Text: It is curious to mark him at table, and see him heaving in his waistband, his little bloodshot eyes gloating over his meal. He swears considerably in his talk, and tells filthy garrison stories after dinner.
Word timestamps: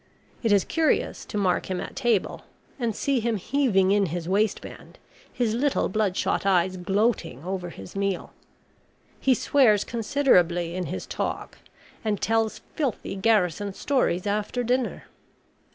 It 0.41 0.51
is 0.51 0.63
curious 0.65 1.25
to 1.25 1.37
mark 1.37 1.69
him 1.69 1.79
at 1.79 1.95
table, 1.95 2.41
and 2.79 2.95
see 2.95 3.19
him 3.19 3.37
heaving 3.37 3.91
in 3.91 4.07
his 4.07 4.27
waistband, 4.27 4.97
his 5.31 5.53
little 5.53 5.89
bloodshot 5.89 6.43
eyes 6.43 6.75
gloating 6.75 7.43
over 7.43 7.69
his 7.69 7.95
meal. 7.95 8.33
He 9.19 9.35
swears 9.35 9.83
considerably 9.83 10.73
in 10.73 10.87
his 10.87 11.05
talk, 11.05 11.59
and 12.03 12.19
tells 12.19 12.61
filthy 12.75 13.15
garrison 13.15 13.73
stories 13.75 14.25
after 14.25 14.63
dinner. 14.63 15.03